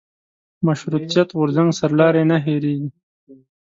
مشروطیت 0.65 1.29
غورځنګ 1.37 1.69
سرلاري 1.79 2.23
نه 2.31 2.37
هېرېږي. 2.45 2.89